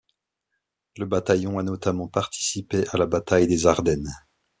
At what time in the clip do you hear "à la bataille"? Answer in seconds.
2.89-3.45